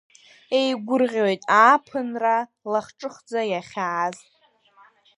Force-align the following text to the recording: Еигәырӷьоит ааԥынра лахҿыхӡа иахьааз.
Еигәырӷьоит 0.59 1.43
ааԥынра 1.59 2.37
лахҿыхӡа 2.71 3.41
иахьааз. 3.51 4.17